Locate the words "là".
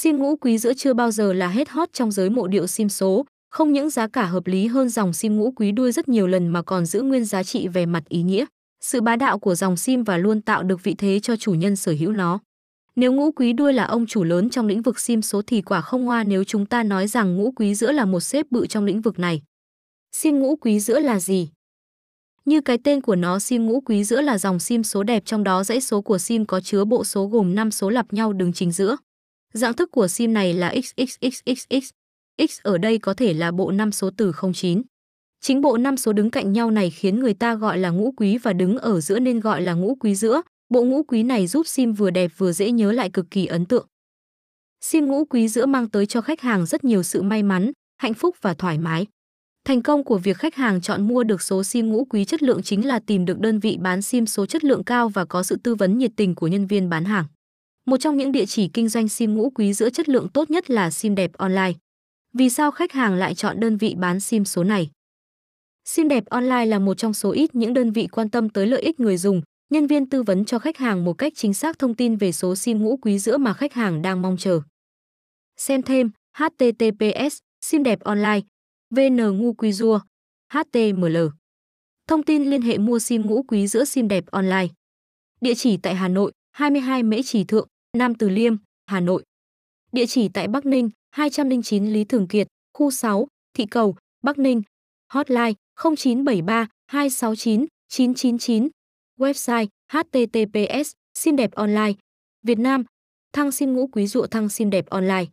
1.32-1.48, 13.72-13.84, 17.92-18.04, 21.00-21.20, 24.20-24.38, 30.54-30.74, 33.34-33.50, 37.78-37.90, 39.62-39.74, 52.86-52.98, 60.70-60.90, 66.66-66.78